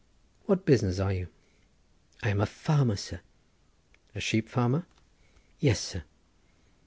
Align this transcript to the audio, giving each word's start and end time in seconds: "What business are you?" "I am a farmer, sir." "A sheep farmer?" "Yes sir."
"What 0.47 0.65
business 0.65 0.97
are 0.97 1.13
you?" 1.13 1.27
"I 2.23 2.29
am 2.31 2.41
a 2.41 2.47
farmer, 2.47 2.95
sir." 2.95 3.21
"A 4.15 4.19
sheep 4.19 4.49
farmer?" 4.49 4.87
"Yes 5.59 5.79
sir." 5.79 6.01